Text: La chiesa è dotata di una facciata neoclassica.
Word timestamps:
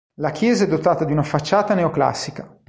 La 0.15 0.31
chiesa 0.31 0.63
è 0.63 0.67
dotata 0.67 1.05
di 1.05 1.11
una 1.11 1.21
facciata 1.21 1.75
neoclassica. 1.75 2.57